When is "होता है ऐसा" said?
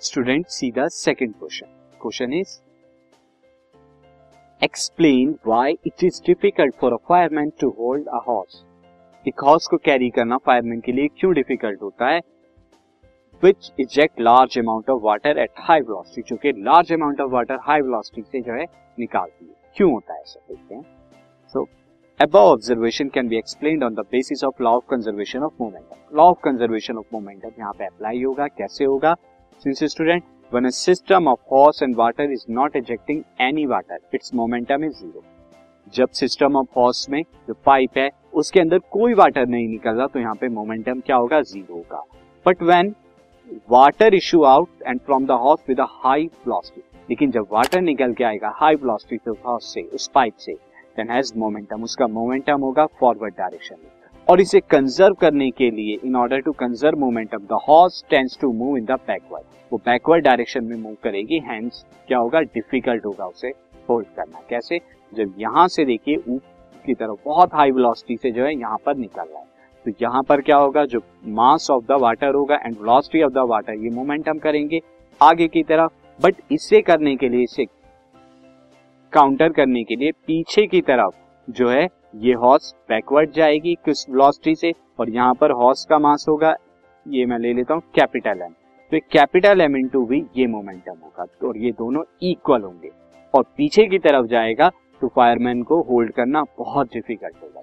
19.92-20.40